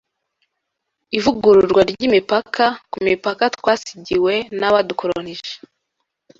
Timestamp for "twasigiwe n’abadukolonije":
3.55-5.53